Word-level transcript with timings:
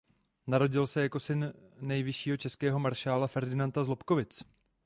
Narodil 0.47 0.87
se 0.87 1.01
jako 1.01 1.19
syn 1.19 1.53
nejvyššího 1.79 2.37
českého 2.37 2.79
maršálka 2.79 3.27
Ferdinanda 3.27 3.83
z 3.83 3.87
Lobkovic. 3.87 4.43